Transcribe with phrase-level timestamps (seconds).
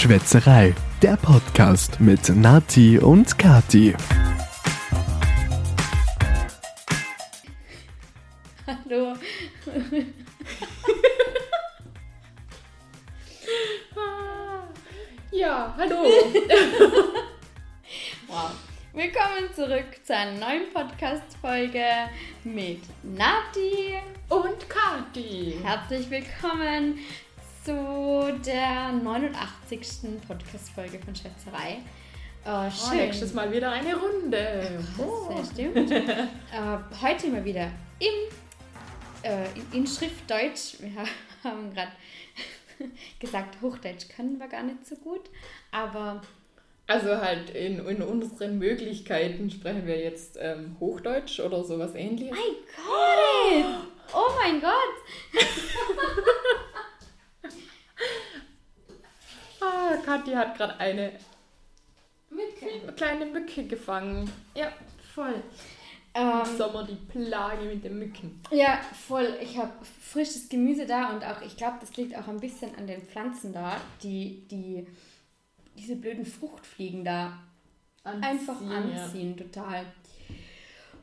[0.00, 3.94] Schwätzerei, der Podcast mit Nati und Kati.
[8.66, 9.14] Hallo.
[15.32, 16.02] Ja, hallo.
[18.26, 18.52] Wow.
[18.94, 21.84] Willkommen zurück zu einer neuen Podcast-Folge
[22.44, 23.98] mit Nati.
[24.30, 25.56] Und Kati.
[25.62, 26.98] Herzlich willkommen
[27.64, 29.80] zu der 89.
[30.26, 31.78] Podcast-Folge von Schätzerei.
[32.44, 32.96] Äh, Oh, schön.
[32.98, 34.82] nächstes Mal wieder eine Runde.
[34.96, 35.28] Oh.
[35.44, 35.90] Sehr stimmt.
[35.90, 36.26] äh,
[37.02, 38.08] heute mal wieder im,
[39.22, 40.76] äh, in, in Schriftdeutsch.
[40.80, 41.08] Wir ha-
[41.44, 41.92] haben gerade
[43.20, 45.28] gesagt, Hochdeutsch können wir gar nicht so gut,
[45.70, 46.22] aber
[46.86, 52.34] Also halt in, in unseren Möglichkeiten sprechen wir jetzt ähm, Hochdeutsch oder sowas ähnliches.
[52.38, 53.66] I got it!
[54.14, 55.44] Oh mein Gott!
[59.62, 61.12] Ah, Kathi hat gerade eine
[62.30, 62.92] Mücke.
[62.96, 64.30] kleine Mücke gefangen.
[64.54, 64.72] Ja,
[65.14, 65.42] voll.
[66.14, 68.40] Im Ähm, Sommer die Plage mit den Mücken.
[68.50, 69.36] ja, voll.
[69.40, 69.70] Ich habe
[70.02, 73.52] frisches Gemüse da und auch, ich glaube, das liegt auch ein bisschen an den Pflanzen
[73.52, 74.86] da, die, die
[75.76, 77.38] diese blöden Fruchtfliegen da
[78.02, 79.86] einfach anziehen, total.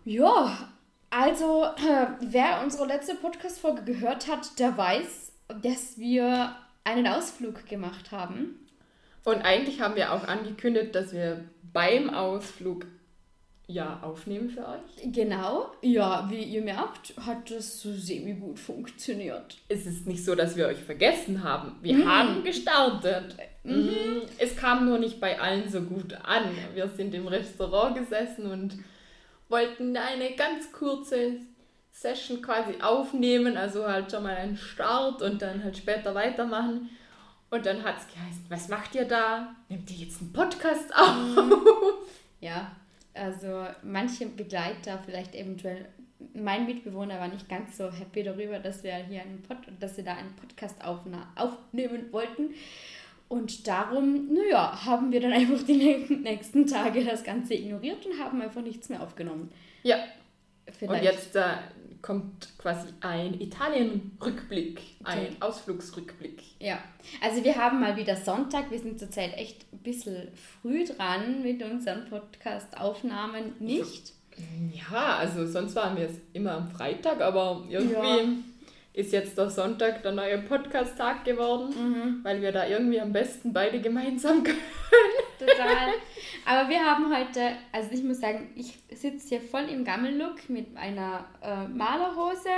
[0.03, 0.69] Ja,
[1.09, 8.11] also äh, wer unsere letzte Podcast-Folge gehört hat, der weiß, dass wir einen Ausflug gemacht
[8.11, 8.66] haben.
[9.27, 12.85] Und eigentlich haben wir auch angekündigt, dass wir beim Ausflug
[13.67, 15.11] ja aufnehmen für euch.
[15.11, 19.57] Genau, ja, wie ihr merkt, hat das so semi-gut funktioniert.
[19.67, 21.75] Es ist nicht so, dass wir euch vergessen haben.
[21.81, 22.09] Wir Mhm.
[22.09, 23.35] haben gestartet.
[23.65, 24.21] Mhm.
[24.37, 26.43] Es kam nur nicht bei allen so gut an.
[26.73, 28.77] Wir sind im Restaurant gesessen und
[29.49, 31.33] wollten eine ganz kurze
[31.91, 36.91] Session quasi aufnehmen, also halt schon mal einen Start und dann halt später weitermachen.
[37.49, 39.55] Und dann hat es geheißen, was macht ihr da?
[39.69, 41.15] Nehmt ihr jetzt einen Podcast auf?
[42.39, 42.71] Ja,
[43.15, 45.87] also manche Begleiter, vielleicht eventuell,
[46.35, 50.03] mein Mitbewohner war nicht ganz so happy darüber, dass wir hier einen Pod, dass wir
[50.03, 52.53] da einen Podcast aufnehmen wollten.
[53.27, 58.19] Und darum, naja, haben wir dann einfach die nä- nächsten Tage das Ganze ignoriert und
[58.23, 59.51] haben einfach nichts mehr aufgenommen.
[59.81, 59.97] Ja,
[60.77, 60.93] Vielleicht.
[60.93, 61.55] und jetzt äh,
[62.01, 65.35] kommt quasi ein Italien-Rückblick, ein Okay.
[65.39, 66.43] Ausflugsrückblick.
[66.59, 66.79] Ja,
[67.21, 68.71] also wir haben mal wieder Sonntag.
[68.71, 70.27] Wir sind zurzeit echt ein bisschen
[70.61, 73.53] früh dran mit unseren Podcast-Aufnahmen.
[73.59, 74.13] Nicht?
[74.91, 78.43] Ja, also sonst waren wir es immer am Freitag, aber irgendwie
[78.97, 82.19] ist jetzt der Sonntag der neue Podcast-Tag geworden, Mhm.
[82.23, 84.57] weil wir da irgendwie am besten beide gemeinsam können.
[85.39, 85.93] Total.
[86.45, 90.75] Aber wir haben heute, also ich muss sagen, ich sitze hier voll im Gammellook mit
[90.75, 92.49] einer äh, Malerhose,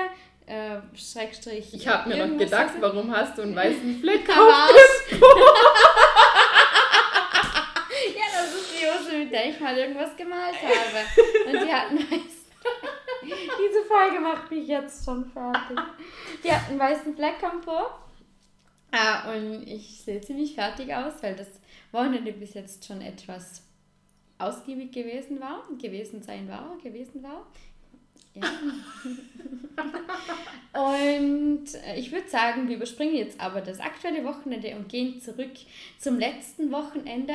[0.45, 1.73] äh, Schrägstrich.
[1.73, 2.81] Ich habe mir noch gedacht, Hose.
[2.81, 4.37] warum hast du einen weißen Fleck auf?
[4.53, 5.19] Arsch.
[8.15, 11.47] ja, das ist die Hose, mit der ich mal irgendwas gemalt habe.
[11.47, 12.29] Und die hat einen weißen
[13.29, 15.77] Diese Folge macht mich jetzt schon fertig.
[16.43, 17.87] Die hat einen weißen Fleck am Po.
[18.91, 21.47] Ah, und ich sehe ziemlich fertig aus, weil das
[21.91, 23.63] Wochenende bis jetzt schon etwas
[24.39, 27.45] ausgiebig gewesen war, gewesen sein war, gewesen war.
[28.33, 28.49] Ja.
[31.03, 35.51] und äh, ich würde sagen, wir überspringen jetzt aber das aktuelle Wochenende und gehen zurück
[35.97, 37.33] zum letzten Wochenende,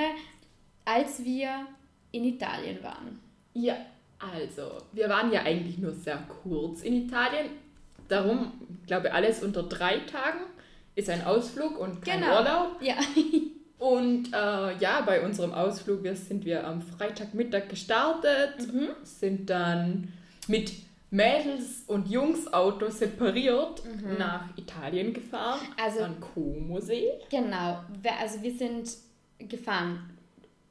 [0.84, 1.66] als wir
[2.12, 3.21] in Italien waren.
[3.54, 3.77] Ja,
[4.33, 7.47] also, wir waren ja eigentlich nur sehr kurz in Italien.
[8.09, 8.53] Darum,
[8.83, 10.41] ich glaube, alles unter drei Tagen
[10.95, 12.39] ist ein Ausflug und kein Genau.
[12.39, 12.77] Urlaub.
[12.83, 12.95] Ja.
[13.79, 18.89] Und äh, ja, bei unserem Ausflug wir sind wir am Freitagmittag gestartet, Mhm.
[19.03, 20.11] sind dann
[20.49, 20.73] mit
[21.11, 23.83] Mädels- und Jungsauto separiert
[24.19, 25.84] nach Italien gefahren, Mhm.
[25.84, 27.09] Also- an Como-See.
[27.31, 27.81] Genau,
[28.21, 28.91] also wir sind
[29.39, 30.11] gefahren.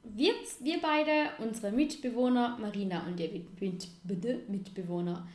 [0.04, 5.26] Wir, wir beide, unsere Mitbewohner, Marina und ihr Mit, Mit, Mitbewohner.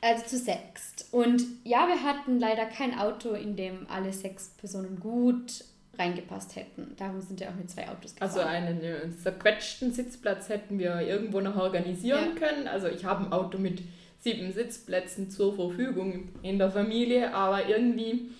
[0.00, 1.08] Also zu sechst.
[1.12, 5.64] Und ja, wir hatten leider kein Auto, in dem alle sechs Personen gut
[5.98, 6.94] reingepasst hätten.
[6.96, 8.30] Darum sind wir auch mit zwei Autos gefahren.
[8.30, 12.66] Also einen äh, zerquetschten Sitzplatz hätten wir irgendwo noch organisieren können.
[12.66, 13.82] Also ich habe ein Auto mit
[14.20, 18.30] sieben Sitzplätzen zur Verfügung in der Familie, aber irgendwie,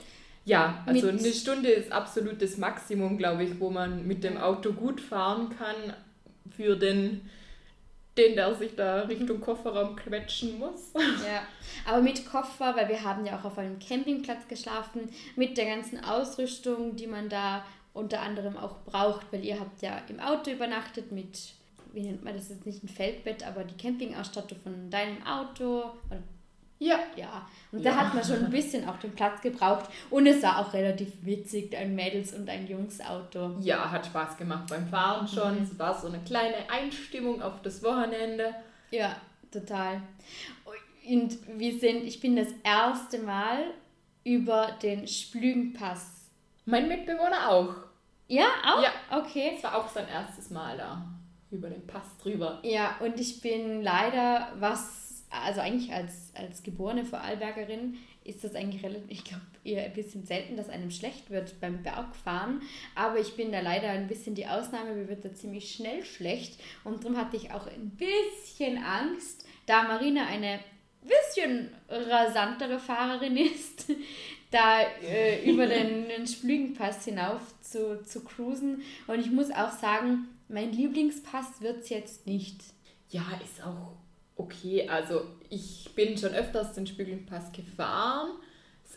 [0.51, 4.73] ja, also Mit- eine Stunde ist absolutes Maximum, glaube ich, wo man mit dem Auto
[4.73, 5.95] gut fahren kann
[6.57, 7.29] für den,
[8.19, 10.93] den der sich da Richtung Kofferraum quetschen muss.
[11.25, 11.43] Ja,
[11.87, 16.03] aber mit Koffer, weil wir haben ja auch auf einem Campingplatz geschlafen, mit der ganzen
[16.05, 21.13] Ausrüstung, die man da unter anderem auch braucht, weil ihr habt ja im Auto übernachtet
[21.13, 21.53] mit,
[21.93, 25.85] wie nennt man das ist nicht ein Feldbett, aber die Campingausstattung von deinem Auto
[26.81, 26.99] Ja.
[27.15, 27.47] Ja.
[27.71, 27.93] Und ja.
[27.93, 29.89] da hat man schon ein bisschen auch den Platz gebraucht.
[30.09, 33.59] Und es war auch relativ witzig, ein Mädels- und ein Jungs-Auto.
[33.61, 35.57] Ja, hat Spaß gemacht beim Fahren schon.
[35.57, 35.63] Mhm.
[35.63, 38.55] Es war so eine kleine Einstimmung auf das Wochenende.
[38.91, 39.15] Ja,
[39.53, 40.01] total.
[41.07, 43.75] Und wir sind, ich bin das erste Mal
[44.25, 46.31] über den Splügenpass.
[46.65, 47.75] Mein Mitbewohner auch.
[48.27, 48.83] Ja, auch?
[48.83, 48.91] Ja.
[49.11, 49.53] Okay.
[49.57, 51.05] Es war auch sein erstes Mal da.
[51.51, 52.61] Über den Pass drüber.
[52.63, 58.83] Ja, und ich bin leider, was, also eigentlich als, als geborene Vorarlbergerin, ist das eigentlich
[58.83, 62.61] relativ, ich glaube, eher ein bisschen selten, dass einem schlecht wird beim Bergfahren.
[62.95, 66.61] Aber ich bin da leider ein bisschen die Ausnahme, mir wird da ziemlich schnell schlecht.
[66.85, 70.61] Und darum hatte ich auch ein bisschen Angst, da Marina eine
[71.03, 73.87] bisschen rasantere Fahrerin ist,
[74.51, 78.83] da äh, über den, den Splügenpass hinauf zu, zu cruisen.
[79.07, 82.61] Und ich muss auch sagen, mein Lieblingspass wird es jetzt nicht.
[83.09, 84.00] Ja, ist auch
[84.41, 84.89] okay.
[84.89, 88.31] Also ich bin schon öfters den Splügenpass gefahren.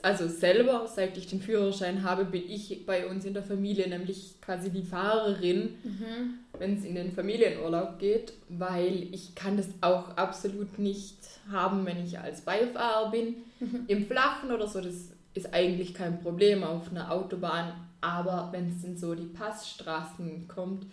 [0.01, 4.35] Also selber, seit ich den Führerschein habe, bin ich bei uns in der Familie nämlich
[4.41, 6.39] quasi die Fahrerin, mhm.
[6.57, 11.17] wenn es in den Familienurlaub geht, weil ich kann das auch absolut nicht
[11.49, 13.35] haben, wenn ich als Beifahrer bin.
[13.61, 13.85] Mhm.
[13.87, 18.83] Im Flachen oder so, das ist eigentlich kein Problem auf einer Autobahn, aber wenn es
[18.83, 20.85] in so die Passstraßen kommt,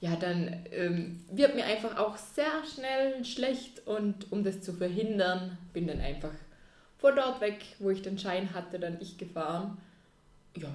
[0.00, 5.58] ja, dann ähm, wird mir einfach auch sehr schnell schlecht und um das zu verhindern,
[5.72, 6.32] bin dann einfach
[6.98, 9.78] von dort weg, wo ich den Schein hatte, dann ich gefahren.
[10.56, 10.68] Ja.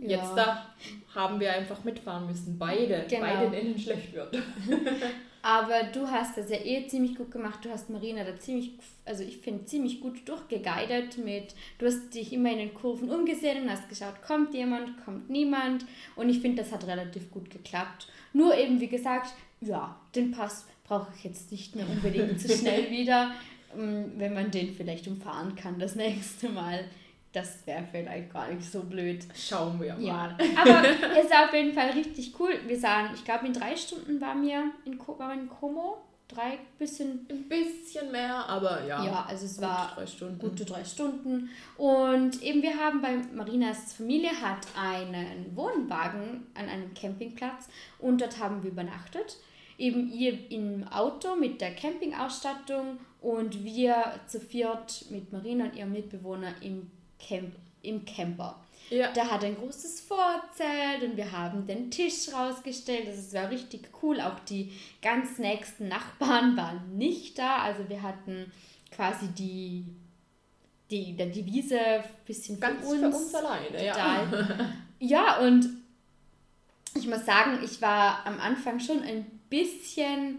[0.00, 0.08] ja.
[0.08, 0.74] Jetzt da
[1.14, 3.22] haben wir einfach mitfahren müssen, beide, genau.
[3.22, 4.36] beide denen schlecht wird.
[5.44, 7.62] Aber du hast das ja eh ziemlich gut gemacht.
[7.62, 8.70] Du hast Marina da ziemlich,
[9.04, 13.62] also ich finde, ziemlich gut durchgeguidet mit, du hast dich immer in den Kurven umgesehen
[13.62, 15.84] und hast geschaut, kommt jemand, kommt niemand.
[16.16, 18.08] Und ich finde, das hat relativ gut geklappt.
[18.32, 22.90] Nur eben, wie gesagt, ja, den Pass brauche ich jetzt nicht mehr unbedingt zu schnell
[22.90, 23.34] wieder,
[23.76, 26.86] ähm, wenn man den vielleicht umfahren kann das nächste Mal
[27.34, 29.26] das wäre vielleicht gar nicht so blöd.
[29.34, 30.02] Schauen wir mal.
[30.02, 30.88] Ja, aber
[31.18, 32.54] es ist auf jeden Fall richtig cool.
[32.66, 35.98] Wir sahen, ich glaube, in drei Stunden waren wir in, waren in Como.
[36.28, 37.26] Drei bisschen.
[37.28, 39.04] Ein bisschen mehr, aber ja.
[39.04, 40.06] Ja, also es war drei
[40.38, 41.50] gute drei Stunden.
[41.76, 48.38] Und eben wir haben bei Marinas Familie hat einen Wohnwagen an einem Campingplatz und dort
[48.38, 49.36] haben wir übernachtet.
[49.76, 55.92] Eben ihr im Auto mit der Campingausstattung und wir zu viert mit Marina und ihrem
[55.92, 58.60] Mitbewohner im Camp, im Camper.
[58.90, 59.12] Ja.
[59.12, 63.08] Da hat ein großes Vorzelt und wir haben den Tisch rausgestellt.
[63.08, 64.20] Das war richtig cool.
[64.20, 67.62] Auch die ganz nächsten Nachbarn waren nicht da.
[67.62, 68.52] Also wir hatten
[68.90, 69.86] quasi die,
[70.90, 73.00] die, die Wiese ein bisschen ganz für uns.
[73.00, 74.26] Für uns alleine, ja.
[74.98, 75.68] ja, und
[76.94, 80.38] ich muss sagen, ich war am Anfang schon ein bisschen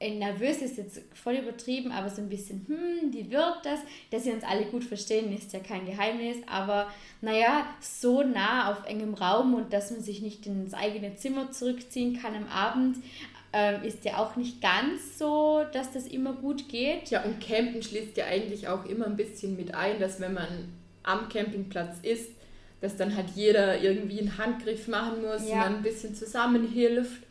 [0.00, 3.80] nervös ist jetzt voll übertrieben, aber so ein bisschen, hm, wie wird das?
[4.10, 6.90] Dass wir uns alle gut verstehen, ist ja kein Geheimnis, aber
[7.22, 12.20] naja, so nah auf engem Raum und dass man sich nicht ins eigene Zimmer zurückziehen
[12.20, 12.98] kann am Abend,
[13.54, 17.08] ähm, ist ja auch nicht ganz so, dass das immer gut geht.
[17.08, 20.74] Ja, und Campen schließt ja eigentlich auch immer ein bisschen mit ein, dass wenn man
[21.04, 22.32] am Campingplatz ist,
[22.82, 25.56] dass dann halt jeder irgendwie einen Handgriff machen muss, ja.
[25.56, 27.25] man ein bisschen zusammenhilft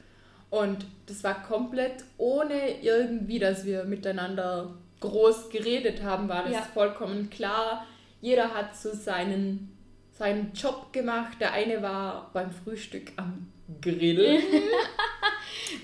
[0.56, 6.62] und das war komplett ohne irgendwie, dass wir miteinander groß geredet haben, war das ja.
[6.62, 7.86] vollkommen klar.
[8.22, 9.78] Jeder hat so seinen,
[10.13, 11.38] seinen Job gemacht.
[11.42, 14.42] Der eine war beim Frühstück am Grillen.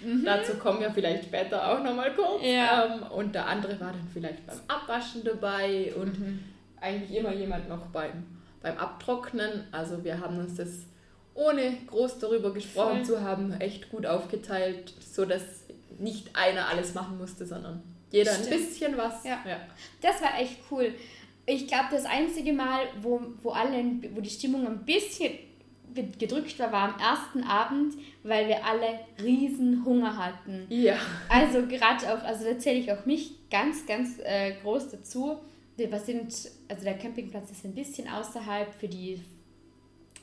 [0.06, 0.24] mhm.
[0.26, 2.42] Dazu kommen wir vielleicht später auch nochmal kurz.
[2.42, 2.86] Ja.
[2.86, 6.40] Ähm, und der andere war dann vielleicht beim Abwaschen dabei und mhm.
[6.80, 8.26] eigentlich immer jemand noch beim,
[8.62, 9.68] beim Abtrocknen.
[9.74, 10.86] Also wir haben uns das
[11.34, 13.18] ohne groß darüber gesprochen Voll.
[13.18, 15.42] zu haben, echt gut aufgeteilt, sodass
[16.00, 18.52] nicht einer alles machen musste, sondern jeder Stimmt.
[18.52, 19.24] ein bisschen was.
[19.24, 19.40] Ja.
[19.48, 19.58] ja.
[20.02, 20.94] Das war echt cool.
[21.46, 23.84] Ich glaube, das einzige Mal, wo, wo, alle,
[24.14, 25.32] wo die Stimmung ein bisschen
[25.94, 30.66] gedrückt war, war am ersten Abend, weil wir alle riesen Hunger hatten.
[30.70, 30.98] Ja.
[31.28, 35.38] Also gerade auch, also da zähle ich auch mich ganz, ganz äh, groß dazu.
[35.78, 36.34] Wir sind,
[36.68, 39.22] also der Campingplatz ist ein bisschen außerhalb für die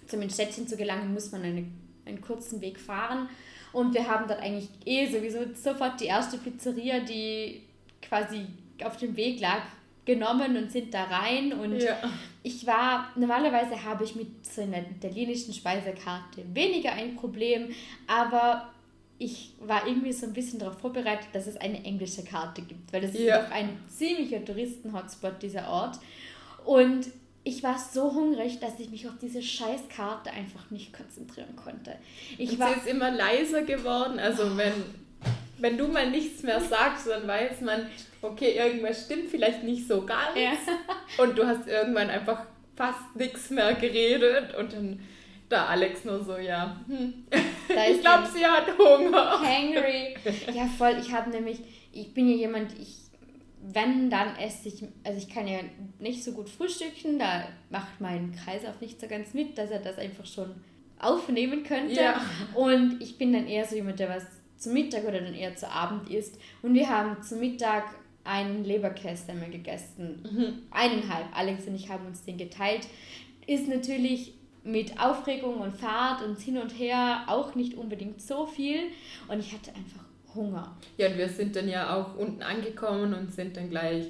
[0.09, 1.65] zum Städtchen zu gelangen, muss man eine,
[2.05, 3.29] einen kurzen Weg fahren.
[3.73, 7.63] Und wir haben dort eigentlich eh sowieso sofort die erste Pizzeria, die
[8.01, 8.47] quasi
[8.83, 9.63] auf dem Weg lag,
[10.09, 11.53] genommen und sind da rein.
[11.53, 11.97] Und ja.
[12.43, 17.69] ich war, normalerweise habe ich mit so einer italienischen Speisekarte weniger ein Problem,
[18.07, 18.73] aber
[19.19, 23.03] ich war irgendwie so ein bisschen darauf vorbereitet, dass es eine englische Karte gibt, weil
[23.03, 23.37] das ja.
[23.37, 25.99] ist doch ein ziemlicher Touristen-Hotspot, dieser Ort.
[26.65, 27.09] Und
[27.49, 31.97] ich war so hungrig, dass ich mich auf diese Scheißkarte einfach nicht konzentrieren konnte.
[32.37, 34.85] Ich Und war, sie ist immer leiser geworden, also wenn
[35.61, 37.89] wenn du mal nichts mehr sagst, dann weiß man,
[38.23, 40.37] okay, irgendwas stimmt vielleicht nicht so ganz.
[40.37, 40.53] Ja.
[41.23, 45.01] Und du hast irgendwann einfach fast nichts mehr geredet und dann
[45.49, 47.25] da Alex nur so, ja, hm.
[47.91, 49.41] ich glaube, sie hat Hunger.
[49.41, 50.15] Hangry.
[50.55, 50.97] Ja, voll.
[51.01, 51.59] Ich habe nämlich,
[51.93, 53.08] ich bin ja jemand, ich,
[53.61, 55.59] wenn, dann esse ich, also ich kann ja
[55.99, 59.99] nicht so gut frühstücken, da macht mein Kreislauf nicht so ganz mit, dass er das
[59.99, 60.55] einfach schon
[60.99, 61.95] aufnehmen könnte.
[61.95, 62.21] Ja.
[62.55, 64.25] Und ich bin dann eher so jemand, der was
[64.57, 66.39] zu Mittag oder dann eher zu Abend isst.
[66.63, 67.85] Und wir haben zu Mittag
[68.25, 70.23] einen Leberkässemmel gegessen.
[70.23, 70.63] Mhm.
[70.71, 71.27] Eineinhalb.
[71.35, 72.87] Alex und ich haben uns den geteilt.
[73.47, 74.35] Ist natürlich
[74.65, 78.81] mit Aufregung und Fahrt und hin und her auch nicht unbedingt so viel.
[79.29, 80.05] Und ich hatte einfach
[80.39, 80.77] Hunger.
[80.97, 84.07] Ja, und wir sind dann ja auch unten angekommen und sind dann gleich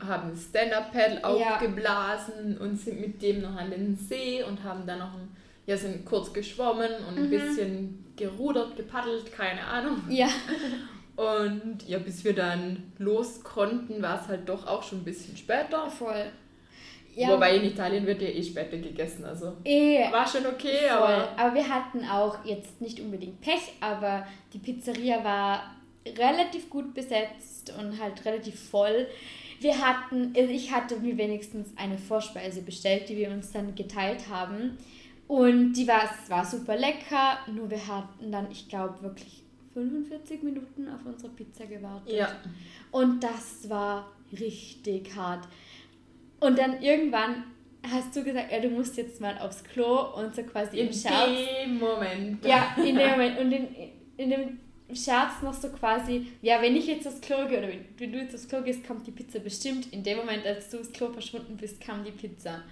[0.00, 2.60] haben Stand-Up-Paddle aufgeblasen ja.
[2.64, 5.28] und sind mit dem noch an den See und haben dann noch ein
[5.66, 7.30] ja, sind kurz geschwommen und ein mhm.
[7.30, 10.00] bisschen gerudert, gepaddelt, keine Ahnung.
[10.08, 10.28] Ja.
[11.16, 15.34] Und ja, bis wir dann los konnten, war es halt doch auch schon ein bisschen
[15.34, 15.90] später.
[15.90, 16.26] Voll.
[17.16, 17.30] Ja.
[17.30, 20.98] Wobei in Italien wird ja eh später gegessen, also eh, war schon okay, voll.
[20.98, 21.28] aber...
[21.38, 27.72] Aber wir hatten auch jetzt nicht unbedingt Pech, aber die Pizzeria war relativ gut besetzt
[27.78, 29.06] und halt relativ voll.
[29.60, 34.28] Wir hatten, also ich hatte mir wenigstens eine Vorspeise bestellt, die wir uns dann geteilt
[34.28, 34.76] haben.
[35.26, 39.42] Und die war, es war super lecker, nur wir hatten dann, ich glaube, wirklich
[39.72, 42.12] 45 Minuten auf unsere Pizza gewartet.
[42.12, 42.28] Ja.
[42.90, 45.48] Und das war richtig hart.
[46.40, 47.44] Und dann irgendwann
[47.82, 50.92] hast du gesagt, ja, du musst jetzt mal aufs Klo und so quasi in im
[50.92, 51.28] Scherz.
[51.28, 52.44] In dem Moment.
[52.44, 53.38] Ja, in dem Moment.
[53.38, 53.68] Und in,
[54.16, 54.60] in dem
[54.92, 58.18] Scherz noch so quasi, ja, wenn ich jetzt aufs Klo gehe oder wenn, wenn du
[58.18, 59.92] jetzt aufs Klo gehst, kommt die Pizza bestimmt.
[59.92, 62.62] In dem Moment, als du aufs Klo verschwunden bist, kam die Pizza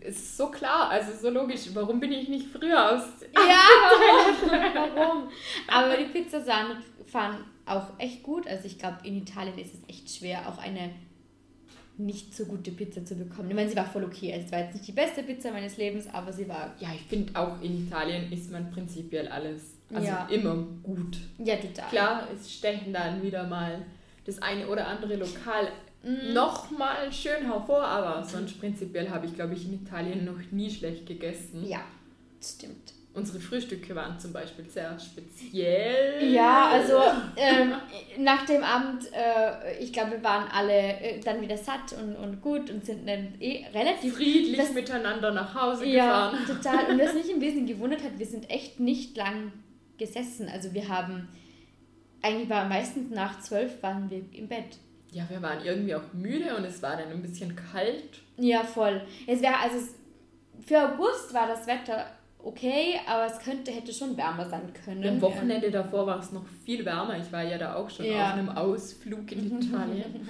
[0.00, 1.68] es ist so klar, also so logisch.
[1.74, 3.04] Warum bin ich nicht früher aus?
[3.34, 3.40] Ja,
[4.48, 4.96] warum?
[4.96, 5.28] warum?
[5.68, 6.44] Aber die Pizzas
[7.06, 8.46] fahren auch echt gut.
[8.46, 10.90] Also ich glaube, in Italien ist es echt schwer, auch eine
[11.98, 13.48] nicht so gute Pizza zu bekommen.
[13.50, 14.32] Ich meine, sie war voll okay.
[14.32, 16.74] Also es war jetzt nicht die beste Pizza meines Lebens, aber sie war.
[16.78, 19.74] Ja, ich finde auch in Italien isst man prinzipiell alles.
[19.92, 20.26] Also ja.
[20.30, 21.18] immer gut.
[21.38, 21.88] Ja, total.
[21.88, 23.84] Klar, es stechen dann wieder mal
[24.24, 25.68] das eine oder andere Lokal
[26.02, 26.34] mhm.
[26.34, 31.06] nochmal schön hervor, aber sonst prinzipiell habe ich, glaube ich, in Italien noch nie schlecht
[31.06, 31.64] gegessen.
[31.66, 31.82] Ja,
[32.42, 32.92] stimmt.
[33.16, 36.30] Unsere Frühstücke waren zum Beispiel sehr speziell.
[36.32, 36.98] Ja, also
[37.36, 37.72] ähm,
[38.18, 42.42] nach dem Abend, äh, ich glaube, wir waren alle äh, dann wieder satt und, und
[42.42, 46.46] gut und sind dann eh relativ friedlich das, miteinander nach Hause ja, gefahren.
[46.46, 46.90] total.
[46.90, 49.50] Und was mich ein bisschen gewundert hat, wir sind echt nicht lang
[49.96, 50.50] gesessen.
[50.52, 51.28] Also wir haben,
[52.20, 54.76] eigentlich war meistens nach zwölf waren wir im Bett
[55.12, 58.20] ja, wir waren irgendwie auch müde und es war dann ein bisschen kalt.
[58.36, 59.00] Ja, voll.
[59.26, 59.78] Es wäre, also
[60.66, 62.06] für August war das Wetter
[62.46, 65.06] okay, aber es könnte, hätte schon wärmer sein können.
[65.06, 67.18] Am Wochenende davor war es noch viel wärmer.
[67.18, 68.28] Ich war ja da auch schon ja.
[68.28, 70.28] auf einem Ausflug in Italien.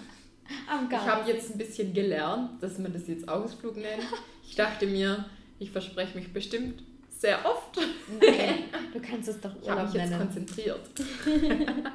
[0.91, 4.03] ich habe jetzt ein bisschen gelernt, dass man das jetzt Ausflug nennt.
[4.49, 5.27] Ich dachte mir,
[5.59, 6.83] ich verspreche mich bestimmt
[7.19, 7.79] sehr oft.
[8.21, 10.23] Nein, du kannst es doch Urlaub ich habe mich jetzt nennen.
[10.23, 10.81] konzentriert.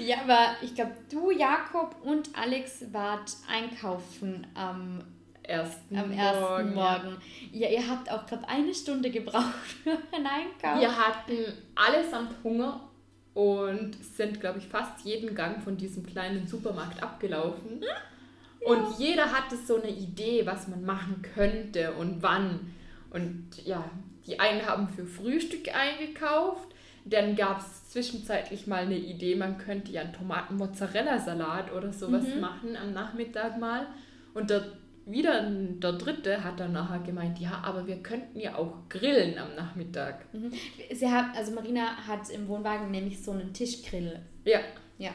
[0.00, 5.02] ja, aber ich glaube, du, Jakob und Alex wart einkaufen am
[5.42, 6.74] ersten, am ersten Morgen.
[6.74, 7.16] Morgen.
[7.52, 7.68] Ja.
[7.68, 10.80] ihr habt auch, glaube eine Stunde gebraucht für einen Einkauf.
[10.80, 11.36] Wir hatten
[11.74, 12.88] allesamt Hunger
[13.34, 17.80] und sind, glaube ich, fast jeden Gang von diesem kleinen Supermarkt abgelaufen.
[17.80, 18.68] Ja.
[18.68, 22.72] Und jeder hatte so eine Idee, was man machen könnte und wann.
[23.10, 23.84] Und ja,
[24.26, 26.68] die einen haben für Frühstück eingekauft.
[27.04, 32.40] Dann gab es zwischenzeitlich mal eine Idee, man könnte ja einen Tomaten-Mozzarella-Salat oder sowas mhm.
[32.40, 33.88] machen am Nachmittag mal.
[34.34, 34.62] Und der,
[35.06, 39.54] wieder der dritte hat dann nachher gemeint, ja, aber wir könnten ja auch grillen am
[39.54, 40.32] Nachmittag.
[40.32, 40.52] Mhm.
[40.92, 44.20] Sie hat, also Marina hat im Wohnwagen nämlich so einen Tischgrill.
[44.44, 44.60] Ja.
[44.98, 45.12] Ja.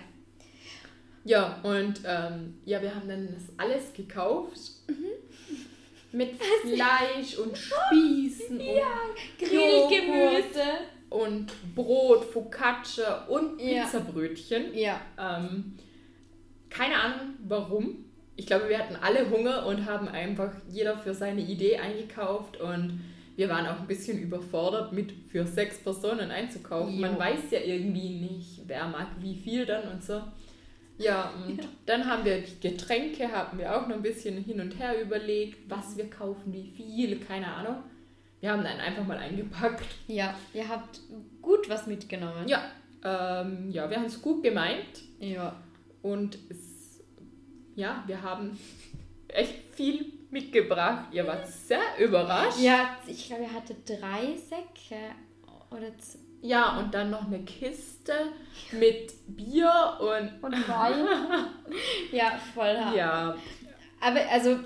[1.24, 4.60] Ja, und ähm, ja, wir haben dann das alles gekauft.
[4.88, 5.08] Mhm
[6.12, 10.64] mit Fleisch und Spießen ja, und Grillgemüse
[11.10, 14.74] und Brot, Focaccia und Pizzabrötchen.
[14.74, 15.00] Ja.
[15.18, 15.78] Ähm,
[16.70, 18.06] keine Ahnung warum.
[18.38, 23.02] Ich glaube, wir hatten alle Hunger und haben einfach jeder für seine Idee eingekauft und
[23.36, 26.96] wir waren auch ein bisschen überfordert mit für sechs Personen einzukaufen.
[26.96, 27.02] Jo.
[27.02, 30.22] Man weiß ja irgendwie nicht, wer mag wie viel dann und so.
[30.98, 31.64] Ja, und ja.
[31.86, 35.70] dann haben wir die Getränke, haben wir auch noch ein bisschen hin und her überlegt,
[35.70, 37.84] was wir kaufen, wie viel, keine Ahnung.
[38.40, 39.86] Wir haben dann einfach mal eingepackt.
[40.08, 41.02] Ja, ihr habt
[41.42, 42.48] gut was mitgenommen.
[42.48, 42.64] Ja,
[43.04, 45.04] ähm, ja wir haben es gut gemeint.
[45.20, 45.56] Ja.
[46.02, 46.67] Und es,
[47.78, 48.60] ja, wir haben
[49.28, 51.06] echt viel mitgebracht.
[51.12, 52.60] Ihr wart sehr überrascht.
[52.60, 55.00] Ja, ich glaube, ihr hattet drei Säcke
[55.70, 55.92] oder
[56.42, 58.14] ja, und dann noch eine Kiste
[58.72, 61.06] mit Bier und, und Wein.
[62.12, 62.96] ja, voll hart.
[62.96, 63.36] Ja.
[64.00, 64.60] Aber also,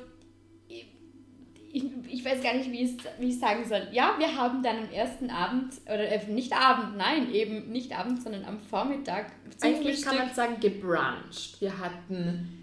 [0.67, 3.87] ich, ich weiß gar nicht, wie ich wie ich sagen soll.
[3.91, 8.21] Ja, wir haben dann am ersten Abend, oder äh, nicht Abend, nein, eben nicht Abend,
[8.21, 9.31] sondern am Vormittag.
[9.61, 11.59] Eigentlich kann man sagen gebruncht.
[11.59, 12.60] Wir hatten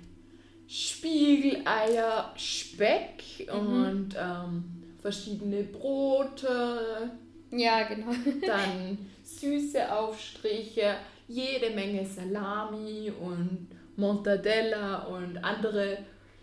[0.69, 3.57] Spiegeleier, Speck mhm.
[3.57, 4.65] und ähm,
[5.01, 7.11] verschiedene Brote.
[7.51, 8.13] Ja, genau.
[8.47, 10.97] Dann süße Aufstriche,
[11.27, 15.99] jede Menge Salami und Mortadella und andere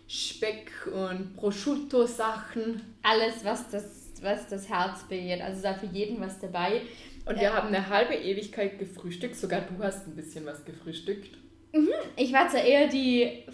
[0.08, 2.82] Speck- und Prosciutto-Sachen.
[3.02, 5.40] Alles, was das, was das Herz begehrt.
[5.40, 6.82] Also da für jeden was dabei.
[7.26, 9.36] Und wir äh, haben eine halbe Ewigkeit gefrühstückt.
[9.36, 11.45] Sogar du hast ein bisschen was gefrühstückt.
[11.76, 11.88] Mhm.
[12.16, 13.44] Ich war zwar eher die,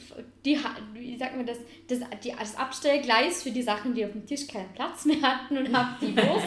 [0.45, 0.59] die,
[0.95, 4.47] wie sagt man das, das, die, das Abstellgleis für die Sachen, die auf dem Tisch
[4.47, 6.47] keinen Platz mehr hatten und habe die Wurst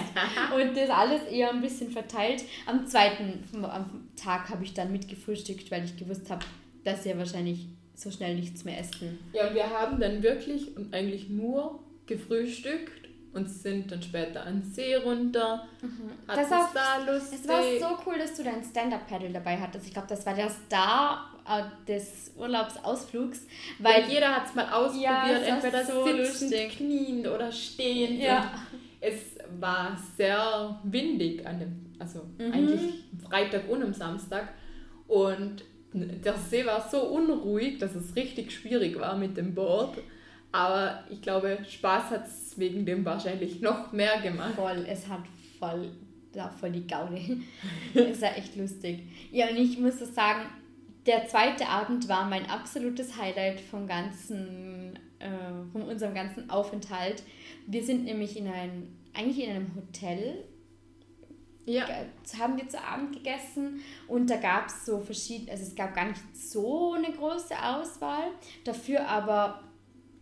[0.55, 2.43] und das alles eher ein bisschen verteilt.
[2.65, 6.45] Am zweiten am Tag habe ich dann mitgefrühstückt, weil ich gewusst habe,
[6.83, 9.19] dass sie ja wahrscheinlich so schnell nichts mehr essen.
[9.33, 14.61] Ja, und wir haben dann wirklich und eigentlich nur gefrühstückt und sind dann später an
[14.61, 15.67] den See runter.
[15.81, 16.11] Mhm.
[16.27, 17.39] Hat das es da lustig.
[17.41, 19.87] Es war so cool, dass du dein Stand-Up-Paddle dabei hattest.
[19.87, 21.34] Ich glaube, das war der Star
[21.87, 23.45] des Urlaubsausflugs.
[23.79, 26.77] Weil ja, jeder hat es mal ausprobiert, ja, entweder so sitzend, lustig.
[26.77, 28.19] knien oder stehend.
[28.19, 28.51] Ja.
[28.99, 32.51] es war sehr windig an dem, also mhm.
[32.51, 34.49] eigentlich Freitag und am Samstag.
[35.07, 39.97] Und der See war so unruhig, dass es richtig schwierig war mit dem Board.
[40.51, 44.55] Aber ich glaube, Spaß hat es wegen dem wahrscheinlich noch mehr gemacht.
[44.55, 45.23] Voll, es hat
[45.59, 45.91] voll,
[46.33, 47.19] ja, voll die Gaude.
[47.93, 49.03] es war echt lustig.
[49.31, 50.45] Ja, und ich muss das sagen,
[51.05, 55.29] der zweite Abend war mein absolutes Highlight vom ganzen, äh,
[55.71, 57.23] von unserem ganzen Aufenthalt.
[57.67, 60.43] Wir sind nämlich in ein, eigentlich in einem Hotel.
[61.65, 61.87] Ja.
[62.39, 66.05] Haben wir zu Abend gegessen und da gab es so verschiedene, also es gab gar
[66.05, 68.27] nicht so eine große Auswahl,
[68.63, 69.63] dafür aber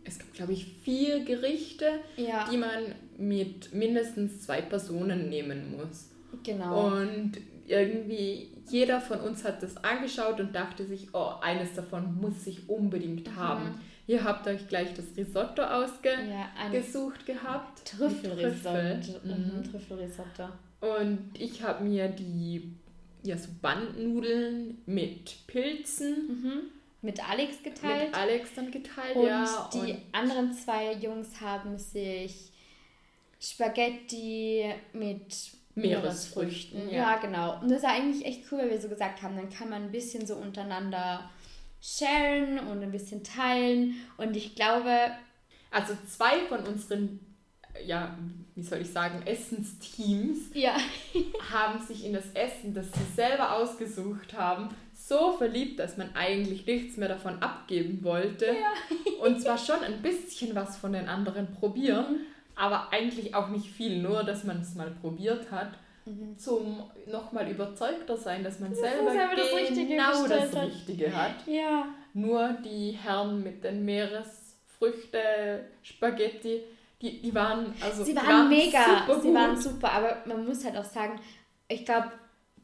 [0.05, 2.47] es gab, glaube ich, vier Gerichte, ja.
[2.49, 6.09] die man mit mindestens zwei Personen nehmen muss.
[6.43, 6.87] Genau.
[6.87, 7.33] Und
[7.67, 12.70] irgendwie jeder von uns hat das angeschaut und dachte sich, oh, eines davon muss ich
[12.70, 13.35] unbedingt mhm.
[13.35, 13.81] haben.
[14.05, 17.85] Ihr habt euch gleich das Risotto ausgesucht ja, gehabt.
[17.85, 19.20] Trüffelrisotto.
[19.24, 19.31] Mhm.
[19.31, 19.64] mhm.
[19.72, 20.50] Trüffelrisotto.
[20.81, 22.75] Und ich habe mir die
[23.24, 26.27] ja, so Bandnudeln mit Pilzen.
[26.27, 26.61] Mhm
[27.03, 28.11] mit Alex geteilt.
[28.11, 29.70] Mit Alex dann geteilt, und ja.
[29.74, 32.51] Die und anderen zwei Jungs haben sich
[33.40, 36.90] Spaghetti mit Meeresfrüchten.
[36.90, 36.96] Ja.
[36.96, 37.59] ja, genau.
[37.62, 39.92] Und das war eigentlich echt cool, weil wir so gesagt haben, dann kann man ein
[39.92, 41.29] bisschen so untereinander
[41.81, 43.96] sharen und ein bisschen teilen.
[44.18, 45.12] Und ich glaube.
[45.72, 47.20] Also zwei von unseren,
[47.83, 48.16] ja,
[48.53, 50.75] wie soll ich sagen, Essensteams ja.
[51.51, 56.66] haben sich in das Essen, das sie selber ausgesucht haben, so verliebt, dass man eigentlich
[56.68, 58.46] nichts mehr davon abgeben wollte.
[58.46, 59.25] Ja.
[59.25, 62.20] Und zwar schon ein bisschen was von den anderen probieren, mhm.
[62.55, 65.72] Aber eigentlich auch nicht viel, nur dass man es mal probiert hat.
[66.05, 66.37] Mhm.
[66.37, 71.48] Zum nochmal überzeugter sein, dass man das selber, selber das Richtige genau das Richtige hat.
[71.48, 71.87] Ja.
[72.13, 76.61] Nur die Herren mit den Meeresfrüchte, Spaghetti,
[77.01, 79.33] die, die waren also sie waren, waren mega, sie gut.
[79.33, 81.20] waren super, aber man muss halt auch sagen,
[81.68, 82.11] ich glaube,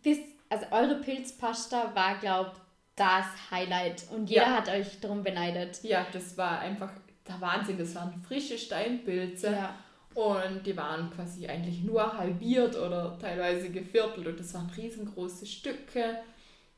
[0.01, 2.61] bis also eure Pilzpasta war, glaube ich,
[2.95, 4.55] das Highlight und jeder ja.
[4.57, 5.81] hat euch darum beneidet.
[5.83, 6.91] Ja, das war einfach
[7.29, 7.77] der Wahnsinn.
[7.77, 9.75] Das waren frische Steinpilze ja.
[10.13, 16.19] und die waren quasi eigentlich nur halbiert oder teilweise geviertelt und das waren riesengroße Stücke.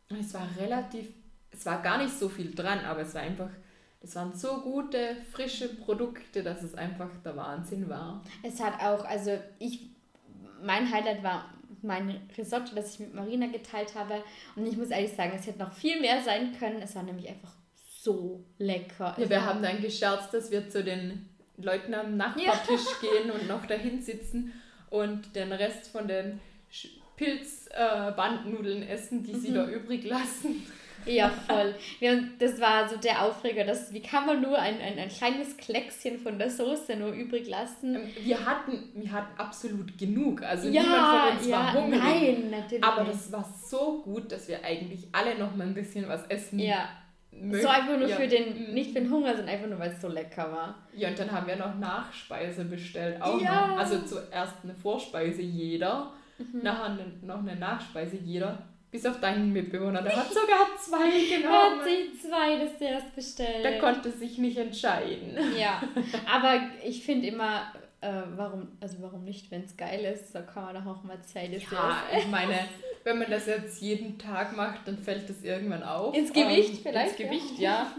[0.09, 1.07] Und es war relativ,
[1.51, 3.49] es war gar nicht so viel dran, aber es war einfach,
[4.01, 8.21] es waren so gute, frische Produkte, dass es einfach der Wahnsinn war.
[8.43, 9.89] Es hat auch, also ich,
[10.61, 11.45] mein Highlight war
[11.81, 14.23] mein Risotto, das ich mit Marina geteilt habe.
[14.55, 16.81] Und ich muss ehrlich sagen, es hätte noch viel mehr sein können.
[16.81, 17.53] Es war nämlich einfach
[18.03, 19.15] so lecker.
[19.17, 23.09] Ja, wir haben dann gescherzt, dass wir zu den Leuten am Nachbartisch ja.
[23.09, 24.53] gehen und noch dahin sitzen
[24.89, 26.39] und den Rest von den
[27.15, 29.39] Pilzbandnudeln äh, essen, die mhm.
[29.39, 30.65] sie da übrig lassen.
[31.05, 31.75] Ja, voll.
[31.99, 35.57] Ja, das war so der Aufreger, dass, wie kann man nur ein, ein, ein kleines
[35.57, 37.95] Kleckschen von der Soße nur übrig lassen?
[37.95, 40.41] Ähm, wir hatten, wir hatten absolut genug.
[40.41, 42.01] Also ja, niemand von uns ja, war hungrig.
[42.01, 42.83] Nein, natürlich.
[42.83, 46.57] Aber das war so gut, dass wir eigentlich alle noch mal ein bisschen was essen.
[46.57, 46.89] Ja.
[47.31, 47.61] Möchten.
[47.61, 48.15] So einfach nur ja.
[48.17, 50.75] für den, nicht für den Hunger, sondern einfach nur, weil es so lecker war.
[50.93, 53.21] Ja, und dann haben wir noch Nachspeise bestellt.
[53.21, 53.67] Auch ja.
[53.67, 53.77] noch.
[53.77, 56.61] Also zuerst eine Vorspeise jeder, mhm.
[56.61, 58.59] nachher noch eine Nachspeise jeder.
[58.91, 60.01] Bis auf deinen Mitbewohner.
[60.01, 61.79] Der hat sogar zwei genommen.
[61.79, 63.63] Hat sich zwei Desserts bestellt.
[63.63, 65.37] Der konnte sich nicht entscheiden.
[65.57, 65.81] Ja,
[66.29, 70.65] aber ich finde immer, äh, warum, also warum nicht, wenn es geil ist, da kann
[70.65, 72.67] man doch auch mal zwei Desserts Ja, ich meine,
[73.03, 76.15] wenn man das jetzt jeden Tag macht, dann fällt das irgendwann auf.
[76.15, 77.19] Ins Gewicht ähm, vielleicht?
[77.19, 77.91] Ins Gewicht, ja.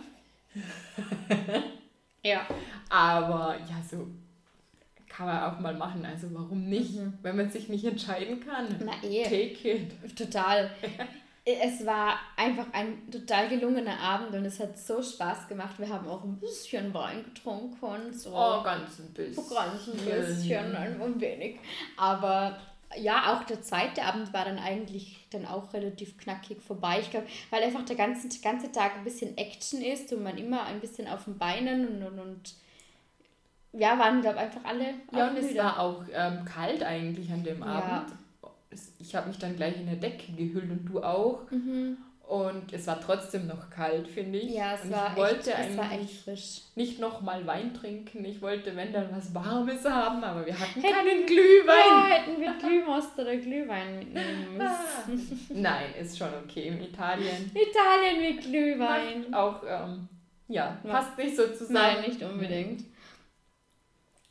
[2.25, 2.47] ja.
[2.91, 4.09] Aber ja, so
[5.09, 6.05] kann man auch mal machen.
[6.05, 7.19] Also warum nicht, mhm.
[7.23, 8.67] wenn man sich nicht entscheiden kann?
[8.85, 9.23] Na eh.
[9.25, 10.17] Take it.
[10.17, 10.71] Total.
[11.45, 15.75] es war einfach ein total gelungener Abend und es hat so Spaß gemacht.
[15.79, 18.13] Wir haben auch ein bisschen Wein getrunken.
[18.13, 19.49] So oh, ganz ein bisschen.
[19.49, 21.59] Ganz ein bisschen, ein wenig.
[21.97, 22.59] Aber
[22.97, 27.01] ja, auch der zweite Abend war dann eigentlich dann auch relativ knackig vorbei.
[27.01, 30.65] Ich glaube, weil einfach der ganze, ganze Tag ein bisschen Action ist und man immer
[30.65, 32.55] ein bisschen auf den Beinen und, und, und
[33.73, 34.95] ja, waren, glaube ich, einfach alle.
[35.13, 37.67] Ja, und es war auch ähm, kalt eigentlich an dem ja.
[37.67, 38.13] Abend
[38.99, 41.51] ich habe mich dann gleich in eine Decke gehüllt und du auch.
[41.51, 41.97] Mhm.
[42.33, 44.55] Und es war trotzdem noch kalt, finde ich.
[44.55, 46.61] Ja, es, und war, ich wollte echt, es war echt frisch.
[46.77, 48.25] Nicht nochmal Wein trinken.
[48.25, 51.77] Ich wollte, wenn dann was Warmes haben, aber wir hatten hätten, keinen Glühwein.
[51.91, 55.47] Ja, hätten wir Glühmost oder Glühwein mitnehmen müssen.
[55.61, 56.69] Nein, ist schon okay.
[56.69, 57.51] In Italien.
[57.55, 59.35] Italien mit Glühwein.
[59.35, 60.09] Auch, ähm,
[60.49, 61.75] ja, passt nicht so zusammen.
[61.75, 62.85] Nein, nicht unbedingt.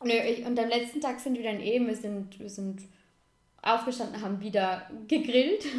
[0.02, 2.80] Nö, ich, und am letzten Tag sind wir dann eben, wir sind, wir sind
[3.62, 5.64] aufgestanden, haben wieder gegrillt.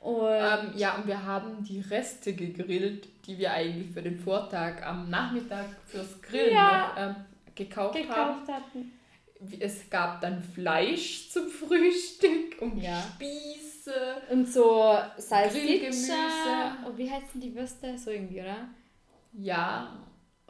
[0.00, 4.82] Und ähm, ja, und wir haben die Reste gegrillt, die wir eigentlich für den Vortag
[4.82, 7.16] am Nachmittag fürs Grillen ja, noch ähm,
[7.54, 8.48] gekauft, gekauft haben.
[8.48, 8.92] hatten.
[9.58, 12.98] Es gab dann Fleisch zum Frühstück und ja.
[13.14, 13.92] Spieße.
[14.30, 16.78] Und so Salsiccia.
[16.86, 17.98] Und wie heißen die Würste?
[17.98, 18.68] So irgendwie, oder?
[19.34, 19.98] Ja,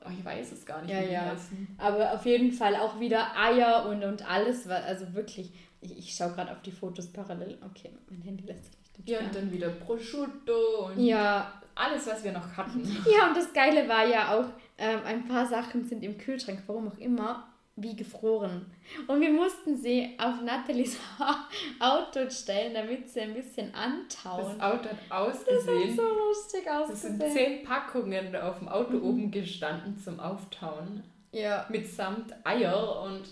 [0.04, 1.24] oh, ich weiß es gar nicht, ja, ja.
[1.24, 1.76] heißen.
[1.78, 6.32] Aber auf jeden Fall auch wieder Eier und, und alles, also wirklich ich, ich schaue
[6.32, 7.58] gerade auf die Fotos parallel.
[7.64, 11.60] Okay, mein Handy lässt sich nicht Ja, und dann wieder Prosciutto und ja.
[11.74, 12.82] alles, was wir noch hatten.
[13.10, 14.46] Ja, und das Geile war ja auch,
[14.78, 18.66] ähm, ein paar Sachen sind im Kühlschrank, warum auch immer, wie gefroren.
[19.06, 20.98] Und wir mussten sie auf Nathalies
[21.80, 24.58] Auto stellen, damit sie ein bisschen antauen.
[24.58, 25.56] Das Auto hat ausgesehen.
[25.56, 27.20] Das hat so lustig ausgesehen.
[27.20, 29.04] Es sind zehn Packungen auf dem Auto mhm.
[29.04, 31.02] oben gestanden zum Auftauen.
[31.32, 31.66] Ja.
[31.70, 33.22] Mitsamt Eier und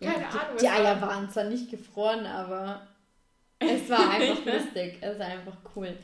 [0.00, 0.56] keine Ahnung.
[0.56, 2.86] Die, die Eier waren zwar nicht gefroren, aber
[3.58, 4.98] es war einfach lustig.
[5.00, 5.96] Es war einfach cool.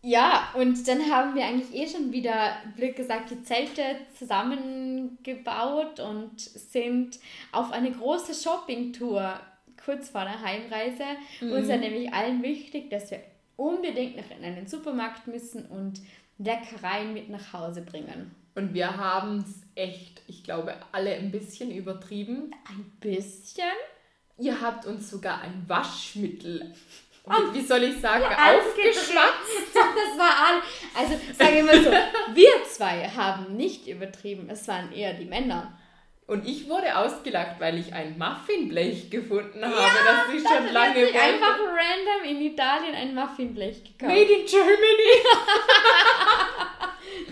[0.00, 3.82] Ja, und dann haben wir eigentlich eh schon wieder, blöd gesagt, die Zelte
[4.16, 7.18] zusammengebaut und sind
[7.50, 9.40] auf eine große Shoppingtour
[9.84, 11.04] kurz vor der Heimreise.
[11.40, 11.52] Mhm.
[11.52, 13.20] Uns ist nämlich allen wichtig, dass wir
[13.56, 16.00] unbedingt noch in einen Supermarkt müssen und
[16.38, 18.30] Leckereien mit nach Hause bringen.
[18.54, 22.50] Und wir haben es echt, ich glaube, alle ein bisschen übertrieben.
[22.68, 23.64] Ein bisschen?
[24.38, 26.74] Ihr habt uns sogar ein Waschmittel,
[27.28, 29.74] und, wie soll ich sagen, aufgeschwatzt.
[29.74, 30.62] Das war all.
[30.96, 31.90] Also sage ich mal so,
[32.34, 35.78] wir zwei haben nicht übertrieben, es waren eher die Männer.
[36.26, 40.96] Und ich wurde ausgelacht, weil ich ein Muffinblech gefunden habe, ja, das ich schon lange
[40.96, 41.10] wollte.
[41.10, 44.12] Ich einfach random in Italien ein Muffinblech gekauft.
[44.12, 45.12] Made in Germany.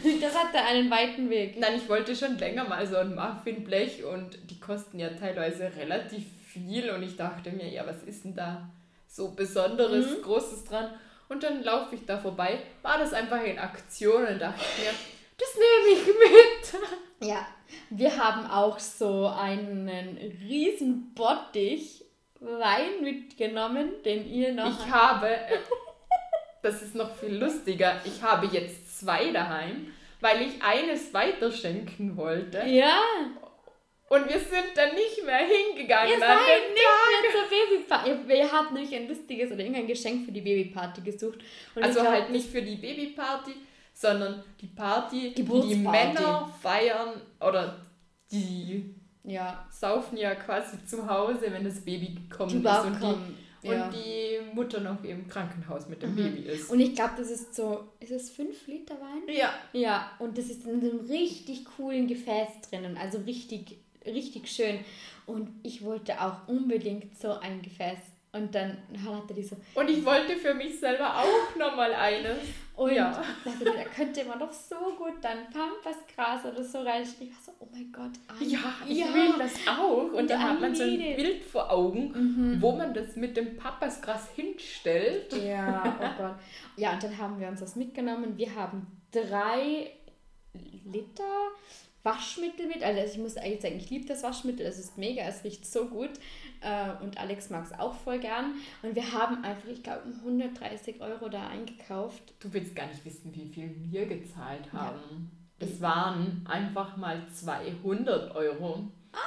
[0.21, 1.59] das hatte einen weiten Weg.
[1.59, 6.25] Nein, ich wollte schon länger mal so ein Muffinblech und die kosten ja teilweise relativ
[6.47, 8.69] viel und ich dachte mir, ja, was ist denn da
[9.09, 10.23] so Besonderes, mhm.
[10.23, 10.90] Großes dran?
[11.29, 14.92] Und dann laufe ich da vorbei, war das einfach in Aktion und dachte mir,
[15.38, 16.81] das nehme ich mit.
[17.29, 17.47] Ja,
[17.88, 19.88] wir haben auch so einen
[20.42, 22.05] riesen Bottich
[22.40, 24.69] Wein mitgenommen, den ihr noch...
[24.69, 25.59] Ich habe, äh,
[26.62, 32.59] das ist noch viel lustiger, ich habe jetzt zwei daheim weil ich eines weiterschenken wollte.
[32.66, 33.00] Ja.
[34.09, 36.12] Und wir sind dann nicht mehr hingegangen.
[36.12, 38.28] Ihr seid nicht mehr zur Babyparty.
[38.28, 41.40] Wir hatten nämlich ein lustiges oder irgendein Geschenk für die Babyparty gesucht.
[41.74, 43.52] Und also glaub, halt nicht für die Babyparty,
[43.92, 47.85] sondern die Party, die die Männer feiern oder
[48.30, 49.66] die ja.
[49.70, 52.85] saufen ja quasi zu Hause, wenn das Baby gekommen die ist.
[52.85, 53.87] Und die, ja.
[53.87, 56.16] und die Mutter noch im Krankenhaus mit dem mhm.
[56.16, 56.71] Baby ist.
[56.71, 59.35] Und ich glaube, das ist so, ist es 5 Liter Wein?
[59.35, 59.55] Ja.
[59.73, 64.79] Ja, und das ist in so einem richtig coolen Gefäß drinnen, also richtig, richtig schön.
[65.27, 67.99] Und ich wollte auch unbedingt so ein Gefäß
[68.37, 69.57] und dann hatte die so.
[69.75, 72.38] Und ich wollte für mich selber auch nochmal eines.
[72.77, 73.11] Und ja.
[73.42, 77.31] dachte, da könnte man doch so gut dann Pampasgras oder so reinstellen.
[77.31, 79.14] Ich war so, oh mein Gott, Anni, Ja, ich ja.
[79.14, 80.12] will das auch.
[80.12, 82.61] Und, und dann hat man so ein Bild vor Augen, mhm.
[82.61, 85.33] wo man das mit dem Pampasgras hinstellt.
[85.42, 86.35] Ja, oh Gott.
[86.77, 88.37] Ja, und dann haben wir uns das mitgenommen.
[88.37, 89.92] Wir haben drei
[90.85, 91.25] Liter
[92.07, 92.83] Waschmittel mit.
[92.83, 94.64] Also ich muss eigentlich sagen, ich liebe das Waschmittel.
[94.64, 96.11] Es ist mega, es riecht so gut.
[96.66, 98.55] Äh, und Alex mag es auch voll gern.
[98.83, 102.35] Und wir haben einfach, ich glaube, 130 Euro da eingekauft.
[102.40, 105.31] Du willst gar nicht wissen, wie viel wir gezahlt haben.
[105.61, 105.66] Ja.
[105.68, 108.88] Es waren einfach mal 200 Euro.
[109.12, 109.18] Ah,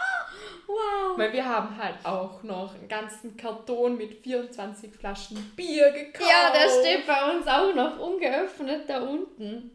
[0.67, 1.17] Wow.
[1.17, 6.29] Weil wir haben halt auch noch einen ganzen Karton mit 24 Flaschen Bier gekauft.
[6.29, 9.71] Ja, der steht bei uns auch noch ungeöffnet da unten.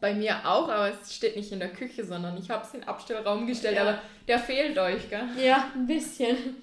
[0.00, 2.80] Bei mir auch, aber es steht nicht in der Küche, sondern ich habe es in
[2.80, 3.82] den Abstellraum gestellt, ja.
[3.82, 5.28] aber der fehlt euch, gell?
[5.40, 6.56] Ja, ein bisschen.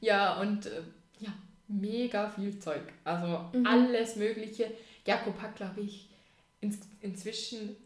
[0.00, 0.82] Ja, und äh,
[1.18, 1.30] ja,
[1.68, 2.82] mega viel Zeug.
[3.04, 3.66] Also mhm.
[3.66, 4.70] alles Mögliche.
[5.06, 6.10] Jakob hat, glaube ich,
[6.60, 7.76] ins, inzwischen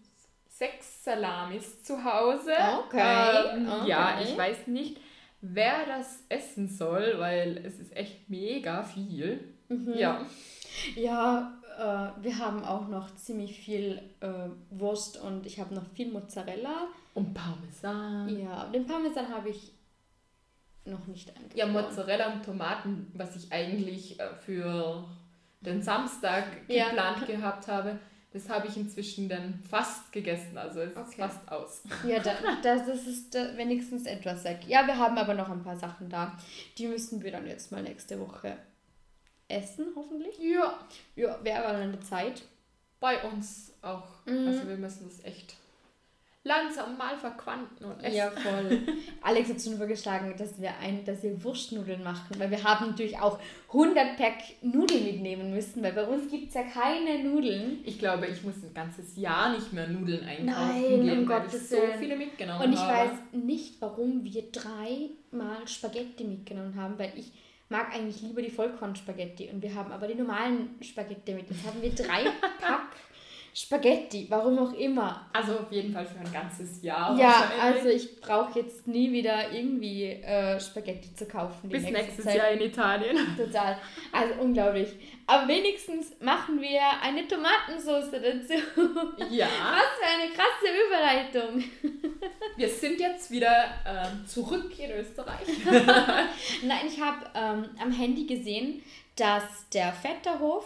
[0.48, 2.52] sechs Salamis zu Hause.
[2.86, 3.56] Okay.
[3.56, 3.88] Ähm, okay.
[3.88, 4.98] Ja, ich weiß nicht,
[5.40, 9.40] wer das essen soll, weil es ist echt mega viel.
[9.68, 9.94] Mhm.
[9.94, 10.26] Ja.
[10.96, 16.10] Ja, äh, wir haben auch noch ziemlich viel äh, Wurst und ich habe noch viel
[16.10, 16.88] Mozzarella.
[17.14, 18.40] Und Parmesan.
[18.40, 19.72] Ja, den Parmesan habe ich
[20.84, 21.56] noch nicht eingefroren.
[21.56, 25.04] Ja, Mozzarella und Tomaten, was ich eigentlich äh, für
[25.60, 27.24] den Samstag geplant ja.
[27.26, 27.98] gehabt habe,
[28.32, 30.58] das habe ich inzwischen dann fast gegessen.
[30.58, 31.08] Also es okay.
[31.08, 31.82] ist fast aus.
[32.06, 34.60] Ja, da, das, das ist da wenigstens etwas weg.
[34.66, 36.36] Ja, wir haben aber noch ein paar Sachen da.
[36.76, 38.56] Die müssen wir dann jetzt mal nächste Woche
[39.48, 40.36] essen, hoffentlich.
[40.38, 40.80] Ja.
[41.14, 42.42] Ja, wäre aber eine Zeit.
[42.98, 44.08] Bei uns auch.
[44.26, 44.48] Mhm.
[44.48, 45.56] Also wir müssen das echt
[46.44, 48.16] langsam mal verquanten und essen.
[48.16, 48.80] Ja, voll.
[49.22, 53.18] Alex hat schon vorgeschlagen, dass wir, ein, dass wir Wurstnudeln machen, weil wir haben natürlich
[53.18, 57.78] auch 100 Pack Nudeln mitnehmen müssen, weil bei uns gibt es ja keine Nudeln.
[57.84, 61.46] Ich glaube, ich muss ein ganzes Jahr nicht mehr Nudeln einkaufen Nein, gehen, um weil
[61.46, 62.68] ich so viele mitgenommen habe.
[62.68, 63.10] Und ich habe.
[63.10, 67.32] weiß nicht, warum wir dreimal Spaghetti mitgenommen haben, weil ich
[67.70, 71.50] mag eigentlich lieber die Vollkornspaghetti und wir haben aber die normalen Spaghetti mit.
[71.50, 72.24] Jetzt haben wir drei
[72.60, 72.88] Pack
[73.56, 75.30] Spaghetti, warum auch immer.
[75.32, 77.16] Also auf jeden Fall für ein ganzes Jahr.
[77.16, 81.68] Ja, also ich brauche jetzt nie wieder irgendwie äh, Spaghetti zu kaufen.
[81.68, 82.36] Bis nächstes Zeit.
[82.36, 83.16] Jahr in Italien.
[83.36, 83.78] Total.
[84.10, 84.88] Also unglaublich.
[85.28, 88.54] Aber wenigstens machen wir eine Tomatensauce dazu.
[89.30, 89.46] Ja.
[89.46, 91.64] Was für eine krasse Überleitung.
[92.56, 95.46] Wir sind jetzt wieder äh, zurück in Österreich.
[96.62, 98.82] Nein, ich habe ähm, am Handy gesehen,
[99.16, 100.64] dass der Vetterhof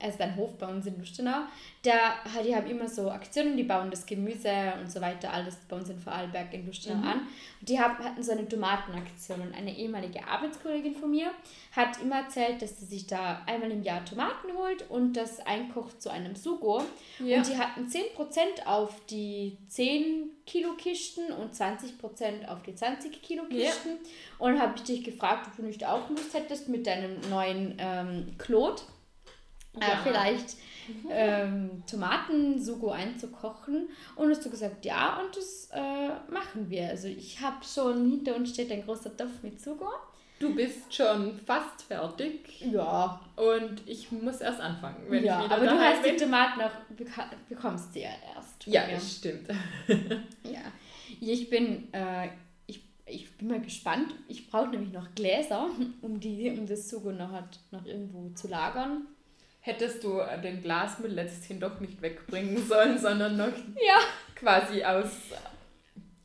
[0.00, 1.40] es ist ein Hof bei uns in Lustenau,
[1.84, 1.98] der,
[2.44, 5.90] die haben immer so Aktionen, die bauen das Gemüse und so weiter, alles bei uns
[5.90, 7.04] in Vorarlberg in Lustenau mhm.
[7.04, 7.18] an.
[7.60, 11.32] Und die haben, hatten so eine Tomatenaktion und eine ehemalige Arbeitskollegin von mir
[11.72, 16.00] hat immer erzählt, dass sie sich da einmal im Jahr Tomaten holt und das einkocht
[16.00, 16.84] zu einem Sugo.
[17.18, 17.38] Ja.
[17.38, 23.42] Und die hatten 10% auf die 10 Kilo Kisten und 20% auf die 20 Kilo
[23.44, 23.88] Kisten.
[23.88, 24.38] Ja.
[24.38, 27.74] Und dann habe ich dich gefragt, ob du nicht auch Lust hättest mit deinem neuen
[27.78, 28.84] ähm, Klot
[29.80, 30.56] äh, vielleicht
[31.10, 33.88] ähm, Tomatensugo einzukochen.
[34.16, 36.88] Und hast du gesagt, ja, und das äh, machen wir.
[36.88, 39.90] Also ich habe schon, hinter uns steht ein großer Topf mit Sugo.
[40.38, 42.60] Du bist schon fast fertig.
[42.60, 43.20] Ja.
[43.34, 45.04] Und ich muss erst anfangen.
[45.08, 46.16] Wenn ja, ich wieder aber du hast bin.
[46.16, 46.70] die Tomaten noch,
[47.48, 48.66] bekommst du ja erst.
[48.66, 49.48] Ja, das stimmt.
[50.44, 50.60] ja.
[51.20, 52.28] Ich bin, äh,
[52.66, 54.14] ich, ich bin mal gespannt.
[54.28, 55.70] Ich brauche nämlich noch Gläser,
[56.02, 57.32] um, die, um das Sugo noch,
[57.72, 59.08] noch irgendwo zu lagern
[59.68, 64.00] hättest du den Glasmüll letzthin doch nicht wegbringen sollen, sondern noch ja.
[64.34, 65.10] quasi aus.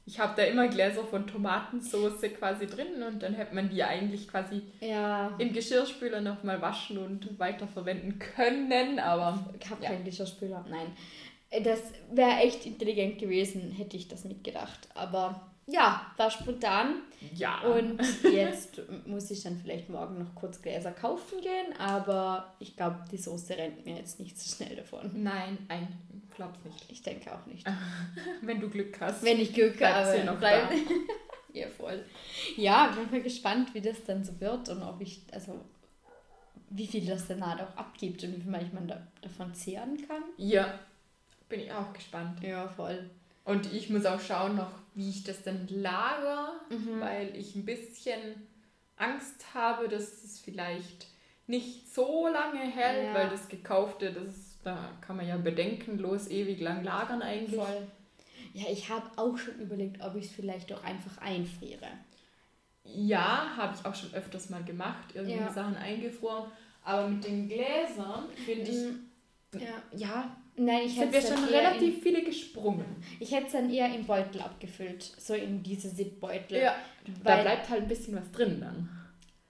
[0.05, 4.27] Ich habe da immer Gläser von Tomatensauce quasi drin und dann hätte man die eigentlich
[4.27, 5.33] quasi ja.
[5.37, 9.45] im Geschirrspüler nochmal waschen und weiterverwenden können, aber.
[9.59, 9.89] Ich habe ja.
[9.89, 10.87] keinen Geschirrspüler, nein.
[11.63, 14.89] Das wäre echt intelligent gewesen, hätte ich das mitgedacht.
[14.95, 17.03] Aber ja, war spontan.
[17.33, 17.61] Ja.
[17.61, 22.99] Und jetzt muss ich dann vielleicht morgen noch kurz Gläser kaufen gehen, aber ich glaube,
[23.11, 25.11] die Soße rennt mir jetzt nicht so schnell davon.
[25.23, 25.87] Nein, ein,
[26.35, 26.91] glaub's nicht.
[26.91, 27.65] Ich denke auch nicht.
[28.41, 29.23] Wenn du Glück hast.
[29.23, 30.23] Wenn ich Glück habe.
[30.25, 30.75] noch bleib, da.
[31.53, 32.03] ja, voll.
[32.57, 35.59] Ja, ich bin mal gespannt, wie das dann so wird und ob ich, also
[36.69, 40.23] wie viel das danach auch abgibt und wie viel man da, davon zehren kann.
[40.37, 40.79] Ja,
[41.47, 42.43] bin ich auch gespannt.
[42.43, 43.09] Ja, voll.
[43.45, 46.99] Und ich muss auch schauen noch, wie ich das dann lager, mhm.
[46.99, 48.47] weil ich ein bisschen
[48.95, 51.07] Angst habe, dass es vielleicht
[51.47, 53.13] nicht so lange hält, ja.
[53.13, 57.59] weil das gekaufte, das da kann man ja bedenkenlos ewig lang lagern eigentlich.
[57.59, 57.87] Voll.
[58.53, 61.87] Ja, ich habe auch schon überlegt, ob ich es vielleicht doch einfach einfriere.
[62.85, 65.51] Ja, habe ich auch schon öfters mal gemacht, irgendwie ja.
[65.51, 66.51] Sachen eingefroren.
[66.83, 72.01] Aber mit den Gläsern finde ich, mm, ja, ja Nein, ich hätte schon relativ in,
[72.01, 72.85] viele gesprungen.
[73.19, 76.61] Ich hätte es dann eher im Beutel abgefüllt, so in diese Zip-Beutel.
[76.61, 76.75] Ja,
[77.23, 78.89] da bleibt halt ein bisschen was drin dann.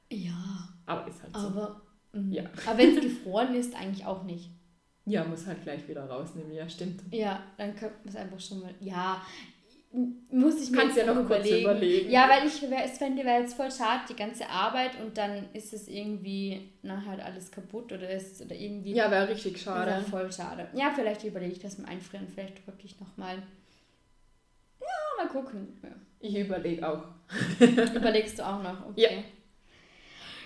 [0.09, 0.69] Ja.
[0.85, 1.47] Aber ist halt so.
[1.47, 1.81] Aber,
[2.13, 2.31] mhm.
[2.31, 2.43] ja.
[2.65, 4.49] aber wenn es gefroren ist, eigentlich auch nicht.
[5.05, 7.01] Ja, muss halt gleich wieder rausnehmen, ja, stimmt.
[7.11, 8.73] Ja, dann könnte man es einfach schon mal.
[8.79, 9.21] Ja,
[9.93, 11.61] muss ich mir Kannst ja noch überlegen.
[11.61, 12.11] überlegen.
[12.11, 15.71] Ja, weil ich es fände, wäre jetzt voll schade, die ganze Arbeit und dann ist
[15.71, 18.93] es irgendwie nachher halt alles kaputt oder ist oder irgendwie.
[18.93, 19.91] Ja, wäre richtig schade.
[19.91, 20.67] Wäre voll schade.
[20.73, 23.37] Ja, vielleicht überlege ich das mit Einfrieren, vielleicht wirklich nochmal.
[24.81, 25.79] Ja, mal gucken.
[25.83, 25.89] Ja.
[26.19, 27.03] Ich überlege auch.
[27.59, 28.89] Überlegst du auch noch?
[28.89, 29.01] Okay.
[29.01, 29.23] Ja.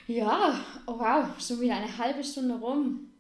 [0.08, 3.12] Ja, oh wow, schon wieder eine halbe Stunde rum.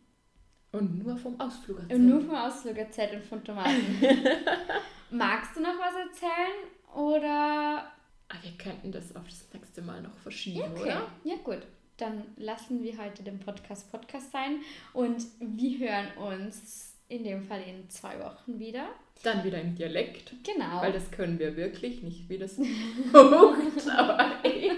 [0.71, 1.99] Und nur vom Ausflug erzählt.
[1.99, 3.99] Und nur vom Ausflug erzählt und von Tomaten.
[5.09, 6.67] Magst du noch was erzählen?
[6.93, 7.91] Oder.
[8.29, 10.81] Ah, wir könnten das auf das nächste Mal noch verschieben, okay.
[10.81, 11.07] oder?
[11.23, 11.61] Ja, gut.
[11.97, 14.59] Dann lassen wir heute den Podcast Podcast sein
[14.93, 18.89] und wir hören uns in dem Fall in zwei Wochen wieder.
[19.23, 20.33] Dann wieder im Dialekt.
[20.43, 20.81] Genau.
[20.81, 22.57] Weil das können wir wirklich nicht, wie das
[23.13, 24.73] guckt, aber ey.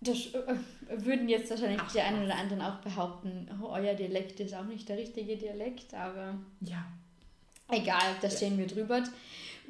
[0.00, 0.54] Das äh,
[0.88, 4.64] würden jetzt wahrscheinlich Ach, die einen oder anderen auch behaupten, oh, euer Dialekt ist auch
[4.64, 6.84] nicht der richtige Dialekt, aber ja.
[7.68, 9.02] Egal, da stehen wir drüber.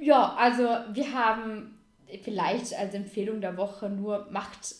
[0.00, 1.78] Ja, also wir haben
[2.22, 4.74] vielleicht als Empfehlung der Woche nur, macht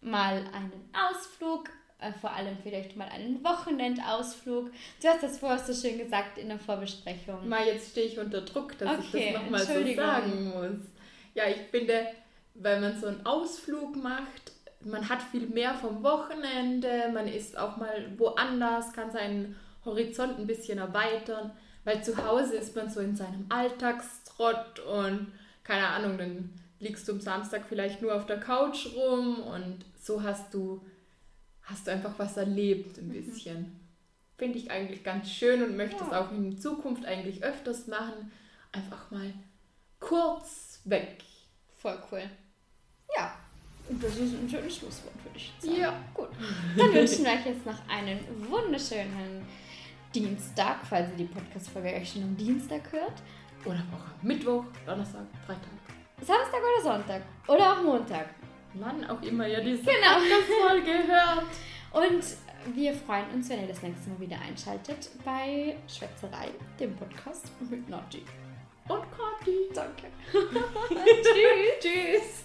[0.00, 4.70] mal einen Ausflug, äh, vor allem vielleicht mal einen Wochenendausflug.
[5.00, 7.48] Du hast das vorher so schön gesagt in der Vorbesprechung.
[7.48, 10.86] Mal, jetzt stehe ich unter Druck, dass okay, ich das nochmal so sagen muss.
[11.34, 12.06] Ja, ich finde,
[12.54, 17.76] wenn man so einen Ausflug macht, man hat viel mehr vom Wochenende, man ist auch
[17.76, 21.52] mal woanders, kann seinen Horizont ein bisschen erweitern,
[21.86, 27.12] weil zu Hause ist man so in seinem Alltagstrott und keine Ahnung, dann liegst du
[27.12, 30.84] am Samstag vielleicht nur auf der Couch rum und so hast du,
[31.62, 33.12] hast du einfach was erlebt ein mhm.
[33.12, 33.60] bisschen.
[33.60, 33.80] Mhm.
[34.36, 38.32] Finde ich eigentlich ganz schön und möchte es auch in Zukunft eigentlich öfters machen.
[38.72, 39.32] Einfach mal
[40.00, 41.22] kurz weg.
[41.78, 42.22] Voll cool.
[43.16, 43.32] Ja,
[43.88, 45.80] und das ist ein schönes Schlusswort, würde ich sagen.
[45.80, 46.04] Ja.
[46.12, 46.30] Gut.
[46.76, 48.18] Dann wünschen wir euch jetzt noch einen
[48.50, 49.46] wunderschönen
[50.16, 53.20] Dienstag, falls ihr die Podcast-Folge euch schon am Dienstag hört.
[53.66, 55.68] Oder auch Mittwoch, Donnerstag, Freitag.
[56.22, 57.22] Samstag oder Sonntag.
[57.46, 58.30] Oder auch Montag.
[58.72, 60.14] Wann auch immer ihr diese genau.
[60.14, 61.44] Podcast-Folge hört.
[61.92, 62.24] Und
[62.74, 66.48] wir freuen uns, wenn ihr das nächste Mal wieder einschaltet bei Schwätzerei,
[66.80, 68.22] dem Podcast mit Nati.
[68.88, 69.68] Und Kati.
[69.74, 70.06] Danke.
[71.82, 71.82] Tschüss.
[71.82, 72.44] Tschüss.